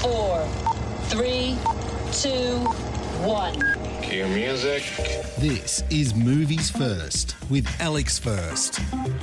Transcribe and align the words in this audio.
four, 0.00 0.42
three, 1.08 1.58
two, 2.10 2.56
one. 3.22 3.54
Cue 4.00 4.26
music. 4.28 4.82
This 5.36 5.84
is 5.90 6.14
Movies 6.14 6.70
First 6.70 7.36
with 7.50 7.68
Alex 7.78 8.18
First. 8.18 8.80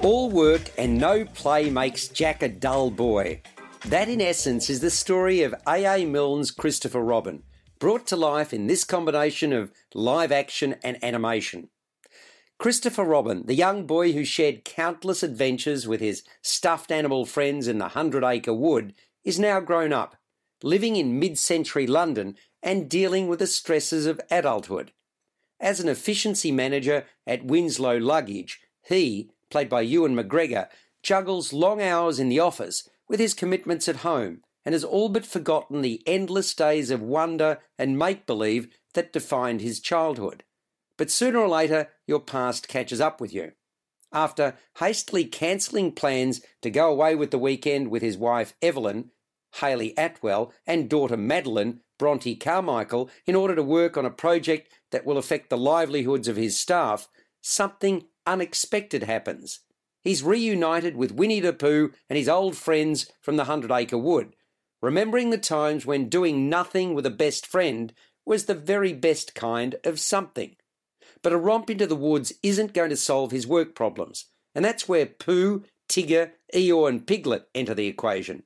All 0.00 0.30
work 0.30 0.70
and 0.78 0.96
no 0.96 1.24
play 1.24 1.70
makes 1.70 2.06
Jack 2.06 2.44
a 2.44 2.48
dull 2.48 2.92
boy. 2.92 3.42
That, 3.86 4.08
in 4.08 4.20
essence, 4.20 4.70
is 4.70 4.78
the 4.78 4.90
story 4.90 5.42
of 5.42 5.56
A.A. 5.66 6.06
Milne's 6.06 6.52
Christopher 6.52 7.02
Robin, 7.02 7.42
brought 7.80 8.06
to 8.06 8.16
life 8.16 8.54
in 8.54 8.68
this 8.68 8.84
combination 8.84 9.52
of 9.52 9.72
live 9.92 10.30
action 10.30 10.76
and 10.84 11.02
animation. 11.02 11.68
Christopher 12.58 13.04
Robin, 13.04 13.44
the 13.44 13.54
young 13.54 13.88
boy 13.88 14.12
who 14.12 14.24
shared 14.24 14.64
countless 14.64 15.24
adventures 15.24 15.88
with 15.88 16.00
his 16.00 16.22
stuffed 16.42 16.92
animal 16.92 17.24
friends 17.24 17.66
in 17.66 17.78
the 17.78 17.88
Hundred 17.88 18.22
Acre 18.22 18.54
Wood, 18.54 18.94
is 19.24 19.40
now 19.40 19.58
grown 19.58 19.92
up, 19.92 20.16
living 20.62 20.96
in 20.96 21.18
mid 21.18 21.38
century 21.38 21.86
London 21.86 22.36
and 22.62 22.88
dealing 22.88 23.28
with 23.28 23.38
the 23.38 23.46
stresses 23.46 24.06
of 24.06 24.20
adulthood. 24.30 24.92
As 25.58 25.80
an 25.80 25.88
efficiency 25.88 26.52
manager 26.52 27.04
at 27.26 27.44
Winslow 27.44 27.98
Luggage, 27.98 28.60
he, 28.82 29.30
played 29.50 29.68
by 29.68 29.82
Ewan 29.82 30.14
McGregor, 30.14 30.68
juggles 31.02 31.52
long 31.52 31.82
hours 31.82 32.18
in 32.18 32.28
the 32.28 32.40
office 32.40 32.88
with 33.08 33.20
his 33.20 33.34
commitments 33.34 33.88
at 33.88 33.96
home 33.96 34.42
and 34.64 34.72
has 34.72 34.84
all 34.84 35.08
but 35.08 35.26
forgotten 35.26 35.82
the 35.82 36.02
endless 36.06 36.54
days 36.54 36.90
of 36.90 37.02
wonder 37.02 37.58
and 37.78 37.98
make 37.98 38.26
believe 38.26 38.68
that 38.94 39.12
defined 39.12 39.60
his 39.60 39.80
childhood. 39.80 40.44
But 40.96 41.10
sooner 41.10 41.38
or 41.38 41.48
later, 41.48 41.88
your 42.06 42.20
past 42.20 42.68
catches 42.68 43.00
up 43.00 43.20
with 43.20 43.32
you. 43.32 43.52
After 44.12 44.56
hastily 44.78 45.24
cancelling 45.24 45.92
plans 45.92 46.40
to 46.62 46.70
go 46.70 46.90
away 46.90 47.14
with 47.14 47.30
the 47.30 47.38
weekend 47.38 47.88
with 47.88 48.02
his 48.02 48.18
wife 48.18 48.54
Evelyn, 48.60 49.10
Hayley 49.56 49.94
Atwell, 49.96 50.52
and 50.66 50.88
daughter 50.88 51.16
Madeline, 51.16 51.80
Bronte 51.98 52.36
Carmichael, 52.36 53.10
in 53.26 53.34
order 53.34 53.54
to 53.54 53.62
work 53.62 53.96
on 53.96 54.06
a 54.06 54.10
project 54.10 54.72
that 54.90 55.04
will 55.04 55.18
affect 55.18 55.50
the 55.50 55.58
livelihoods 55.58 56.28
of 56.28 56.36
his 56.36 56.58
staff, 56.58 57.08
something 57.42 58.04
unexpected 58.26 59.02
happens. 59.02 59.60
He's 60.02 60.22
reunited 60.22 60.96
with 60.96 61.12
Winnie 61.12 61.40
the 61.40 61.52
Pooh 61.52 61.92
and 62.08 62.16
his 62.16 62.28
old 62.28 62.56
friends 62.56 63.10
from 63.20 63.36
the 63.36 63.44
Hundred 63.44 63.70
Acre 63.70 63.98
Wood, 63.98 64.34
remembering 64.80 65.30
the 65.30 65.38
times 65.38 65.84
when 65.84 66.08
doing 66.08 66.48
nothing 66.48 66.94
with 66.94 67.04
a 67.04 67.10
best 67.10 67.46
friend 67.46 67.92
was 68.24 68.44
the 68.44 68.54
very 68.54 68.92
best 68.92 69.34
kind 69.34 69.76
of 69.84 70.00
something. 70.00 70.56
But 71.22 71.32
a 71.32 71.38
romp 71.38 71.68
into 71.68 71.86
the 71.86 71.96
woods 71.96 72.32
isn't 72.42 72.72
going 72.72 72.90
to 72.90 72.96
solve 72.96 73.30
his 73.30 73.46
work 73.46 73.74
problems, 73.74 74.26
and 74.54 74.64
that's 74.64 74.88
where 74.88 75.06
Pooh, 75.06 75.64
Tigger, 75.88 76.30
Eeyore, 76.54 76.88
and 76.88 77.06
Piglet 77.06 77.48
enter 77.54 77.74
the 77.74 77.86
equation. 77.86 78.44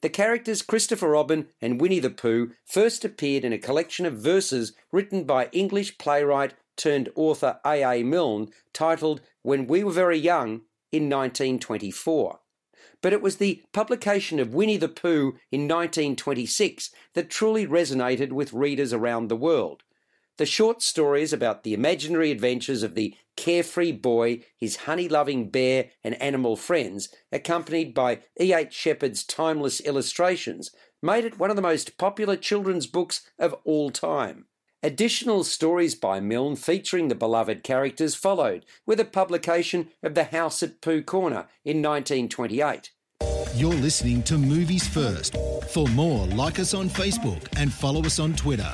The 0.00 0.08
characters 0.08 0.62
Christopher 0.62 1.10
Robin 1.10 1.48
and 1.60 1.80
Winnie 1.80 1.98
the 1.98 2.10
Pooh 2.10 2.52
first 2.64 3.04
appeared 3.04 3.44
in 3.44 3.52
a 3.52 3.58
collection 3.58 4.06
of 4.06 4.14
verses 4.14 4.72
written 4.92 5.24
by 5.24 5.48
English 5.52 5.98
playwright 5.98 6.54
turned 6.76 7.10
author 7.14 7.60
A.A. 7.64 8.02
Milne 8.02 8.48
titled 8.72 9.20
When 9.42 9.66
We 9.66 9.84
Were 9.84 9.92
Very 9.92 10.18
Young 10.18 10.62
in 10.92 11.10
1924. 11.10 12.40
But 13.00 13.12
it 13.12 13.22
was 13.22 13.36
the 13.36 13.62
publication 13.72 14.40
of 14.40 14.54
Winnie 14.54 14.76
the 14.76 14.88
Pooh 14.88 15.34
in 15.52 15.68
1926 15.68 16.90
that 17.14 17.30
truly 17.30 17.66
resonated 17.66 18.32
with 18.32 18.52
readers 18.52 18.92
around 18.92 19.28
the 19.28 19.36
world. 19.36 19.82
The 20.38 20.46
short 20.46 20.82
stories 20.82 21.32
about 21.32 21.64
the 21.64 21.74
imaginary 21.74 22.30
adventures 22.30 22.84
of 22.84 22.94
the 22.94 23.16
carefree 23.36 23.90
boy, 23.90 24.44
his 24.56 24.76
honey 24.76 25.08
loving 25.08 25.50
bear, 25.50 25.90
and 26.04 26.20
animal 26.22 26.54
friends, 26.54 27.08
accompanied 27.32 27.92
by 27.92 28.20
E.H. 28.40 28.72
Shepard's 28.72 29.24
timeless 29.24 29.80
illustrations, 29.80 30.70
made 31.02 31.24
it 31.24 31.40
one 31.40 31.50
of 31.50 31.56
the 31.56 31.62
most 31.62 31.98
popular 31.98 32.36
children's 32.36 32.86
books 32.86 33.28
of 33.36 33.52
all 33.64 33.90
time. 33.90 34.46
Additional 34.80 35.42
stories 35.42 35.96
by 35.96 36.20
Milne 36.20 36.54
featuring 36.54 37.08
the 37.08 37.16
beloved 37.16 37.64
characters 37.64 38.14
followed, 38.14 38.64
with 38.86 39.00
a 39.00 39.04
publication 39.04 39.88
of 40.04 40.14
The 40.14 40.24
House 40.24 40.62
at 40.62 40.80
Pooh 40.80 41.02
Corner 41.02 41.48
in 41.64 41.82
1928. 41.82 42.92
You're 43.56 43.74
listening 43.74 44.22
to 44.24 44.38
Movies 44.38 44.86
First. 44.86 45.36
For 45.70 45.88
more, 45.88 46.26
like 46.28 46.60
us 46.60 46.74
on 46.74 46.88
Facebook 46.88 47.48
and 47.56 47.72
follow 47.72 48.04
us 48.04 48.20
on 48.20 48.34
Twitter. 48.34 48.72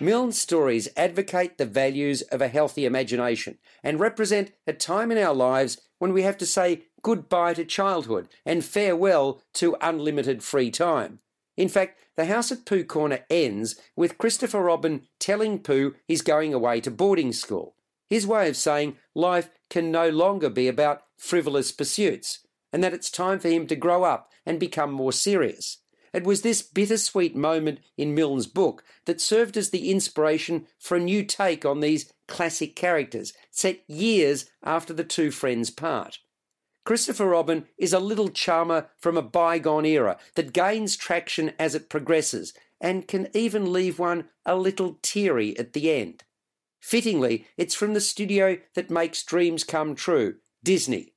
Milne's 0.00 0.38
stories 0.38 0.88
advocate 0.96 1.56
the 1.56 1.66
values 1.66 2.22
of 2.22 2.42
a 2.42 2.48
healthy 2.48 2.84
imagination 2.84 3.58
and 3.82 4.00
represent 4.00 4.52
a 4.66 4.72
time 4.72 5.12
in 5.12 5.18
our 5.18 5.34
lives 5.34 5.80
when 5.98 6.12
we 6.12 6.22
have 6.22 6.36
to 6.38 6.46
say 6.46 6.82
goodbye 7.02 7.54
to 7.54 7.64
childhood 7.64 8.28
and 8.44 8.64
farewell 8.64 9.40
to 9.54 9.76
unlimited 9.80 10.42
free 10.42 10.70
time. 10.70 11.20
In 11.56 11.68
fact, 11.68 12.00
the 12.16 12.24
house 12.24 12.50
at 12.50 12.66
Pooh 12.66 12.84
Corner 12.84 13.20
ends 13.30 13.76
with 13.94 14.18
Christopher 14.18 14.62
Robin 14.62 15.02
telling 15.20 15.60
Pooh 15.60 15.94
he's 16.06 16.22
going 16.22 16.52
away 16.52 16.80
to 16.80 16.90
boarding 16.90 17.32
school. 17.32 17.76
His 18.08 18.26
way 18.26 18.48
of 18.48 18.56
saying 18.56 18.96
life 19.14 19.50
can 19.70 19.90
no 19.90 20.08
longer 20.08 20.50
be 20.50 20.68
about 20.68 21.02
frivolous 21.16 21.72
pursuits, 21.72 22.40
and 22.72 22.82
that 22.82 22.92
it's 22.92 23.10
time 23.10 23.38
for 23.38 23.48
him 23.48 23.66
to 23.68 23.76
grow 23.76 24.02
up 24.02 24.30
and 24.44 24.58
become 24.58 24.92
more 24.92 25.12
serious. 25.12 25.78
It 26.14 26.22
was 26.22 26.42
this 26.42 26.62
bittersweet 26.62 27.34
moment 27.34 27.80
in 27.96 28.14
Milne's 28.14 28.46
book 28.46 28.84
that 29.04 29.20
served 29.20 29.56
as 29.56 29.70
the 29.70 29.90
inspiration 29.90 30.68
for 30.78 30.96
a 30.96 31.00
new 31.00 31.24
take 31.24 31.66
on 31.66 31.80
these 31.80 32.12
classic 32.28 32.76
characters, 32.76 33.32
set 33.50 33.80
years 33.88 34.48
after 34.62 34.94
the 34.94 35.02
two 35.02 35.32
friends 35.32 35.70
part. 35.70 36.20
Christopher 36.84 37.26
Robin 37.26 37.66
is 37.76 37.92
a 37.92 37.98
little 37.98 38.28
charmer 38.28 38.90
from 38.96 39.16
a 39.16 39.22
bygone 39.22 39.84
era 39.86 40.16
that 40.36 40.52
gains 40.52 40.96
traction 40.96 41.52
as 41.58 41.74
it 41.74 41.88
progresses 41.88 42.54
and 42.80 43.08
can 43.08 43.26
even 43.34 43.72
leave 43.72 43.98
one 43.98 44.28
a 44.46 44.54
little 44.54 44.98
teary 45.02 45.58
at 45.58 45.72
the 45.72 45.90
end. 45.90 46.22
Fittingly, 46.80 47.46
it's 47.56 47.74
from 47.74 47.94
the 47.94 48.00
studio 48.00 48.58
that 48.74 48.90
makes 48.90 49.24
dreams 49.24 49.64
come 49.64 49.96
true, 49.96 50.36
Disney, 50.62 51.13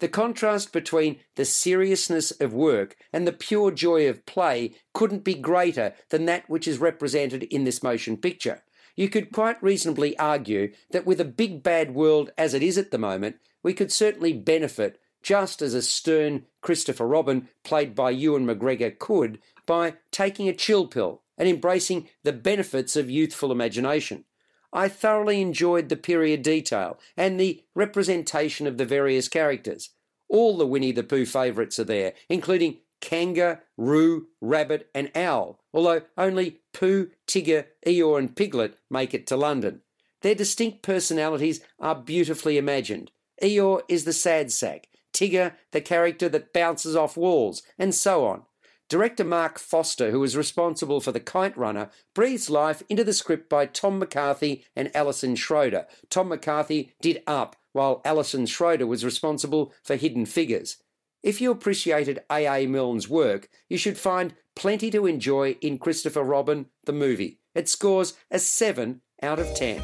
the 0.00 0.08
contrast 0.08 0.72
between 0.72 1.20
the 1.36 1.44
seriousness 1.44 2.30
of 2.32 2.52
work 2.52 2.96
and 3.12 3.26
the 3.26 3.32
pure 3.32 3.70
joy 3.70 4.08
of 4.08 4.26
play 4.26 4.74
couldn't 4.92 5.24
be 5.24 5.34
greater 5.34 5.94
than 6.08 6.24
that 6.26 6.48
which 6.48 6.66
is 6.66 6.78
represented 6.78 7.44
in 7.44 7.64
this 7.64 7.82
motion 7.82 8.16
picture. 8.16 8.62
You 8.96 9.08
could 9.08 9.32
quite 9.32 9.62
reasonably 9.62 10.18
argue 10.18 10.72
that 10.90 11.06
with 11.06 11.20
a 11.20 11.24
big 11.24 11.62
bad 11.62 11.94
world 11.94 12.30
as 12.36 12.54
it 12.54 12.62
is 12.62 12.76
at 12.76 12.90
the 12.90 12.98
moment, 12.98 13.36
we 13.62 13.72
could 13.72 13.92
certainly 13.92 14.32
benefit, 14.32 15.00
just 15.22 15.62
as 15.62 15.74
a 15.74 15.82
stern 15.82 16.46
Christopher 16.60 17.06
Robin, 17.06 17.48
played 17.62 17.94
by 17.94 18.10
Ewan 18.10 18.46
McGregor, 18.46 18.98
could, 18.98 19.38
by 19.66 19.94
taking 20.10 20.48
a 20.48 20.54
chill 20.54 20.86
pill 20.86 21.22
and 21.38 21.48
embracing 21.48 22.08
the 22.24 22.32
benefits 22.32 22.96
of 22.96 23.10
youthful 23.10 23.52
imagination. 23.52 24.24
I 24.72 24.88
thoroughly 24.88 25.40
enjoyed 25.40 25.88
the 25.88 25.96
period 25.96 26.42
detail 26.42 26.98
and 27.16 27.38
the 27.38 27.64
representation 27.74 28.66
of 28.66 28.78
the 28.78 28.84
various 28.84 29.28
characters. 29.28 29.90
All 30.28 30.56
the 30.56 30.66
Winnie 30.66 30.92
the 30.92 31.02
Pooh 31.02 31.26
favourites 31.26 31.78
are 31.78 31.84
there, 31.84 32.12
including 32.28 32.78
Kanga, 33.00 33.62
Roo, 33.76 34.28
Rabbit, 34.40 34.88
and 34.94 35.10
Owl, 35.14 35.58
although 35.72 36.02
only 36.16 36.60
Pooh, 36.72 37.10
Tigger, 37.26 37.66
Eeyore, 37.86 38.18
and 38.18 38.36
Piglet 38.36 38.76
make 38.90 39.14
it 39.14 39.26
to 39.28 39.36
London. 39.36 39.80
Their 40.22 40.34
distinct 40.34 40.82
personalities 40.82 41.60
are 41.78 41.94
beautifully 41.94 42.58
imagined. 42.58 43.10
Eeyore 43.42 43.82
is 43.88 44.04
the 44.04 44.12
sad 44.12 44.52
sack, 44.52 44.88
Tigger 45.12 45.54
the 45.72 45.80
character 45.80 46.28
that 46.28 46.52
bounces 46.52 46.94
off 46.94 47.16
walls, 47.16 47.62
and 47.78 47.94
so 47.94 48.26
on. 48.26 48.42
Director 48.90 49.22
Marc 49.22 49.60
Forster, 49.60 50.10
who 50.10 50.18
was 50.18 50.36
responsible 50.36 51.00
for 51.00 51.12
The 51.12 51.20
Kite 51.20 51.56
Runner, 51.56 51.90
breathes 52.12 52.50
life 52.50 52.82
into 52.88 53.04
the 53.04 53.12
script 53.12 53.48
by 53.48 53.66
Tom 53.66 54.00
McCarthy 54.00 54.64
and 54.74 54.90
Allison 54.96 55.36
Schroeder. 55.36 55.86
Tom 56.10 56.28
McCarthy 56.28 56.92
did 57.00 57.22
Up, 57.24 57.54
while 57.72 58.02
Allison 58.04 58.46
Schroeder 58.46 58.88
was 58.88 59.04
responsible 59.04 59.72
for 59.84 59.94
Hidden 59.94 60.26
Figures. 60.26 60.78
If 61.22 61.40
you 61.40 61.52
appreciated 61.52 62.24
A.A. 62.32 62.66
Milne's 62.66 63.08
work, 63.08 63.48
you 63.68 63.78
should 63.78 63.96
find 63.96 64.34
plenty 64.56 64.90
to 64.90 65.06
enjoy 65.06 65.56
in 65.60 65.78
Christopher 65.78 66.24
Robin, 66.24 66.66
the 66.84 66.92
movie. 66.92 67.38
It 67.54 67.68
scores 67.68 68.14
a 68.28 68.40
7 68.40 69.02
out 69.22 69.38
of 69.38 69.54
10. 69.54 69.80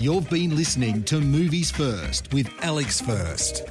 You've 0.00 0.28
been 0.28 0.56
listening 0.56 1.04
to 1.04 1.20
Movies 1.20 1.70
First 1.70 2.32
with 2.32 2.50
Alex 2.62 3.00
First. 3.00 3.70